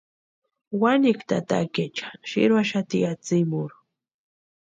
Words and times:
Wanikwa 0.81 1.23
tatakaecha 1.29 2.07
tsʼïruaxati 2.25 2.97
atsïmurhu. 3.11 3.77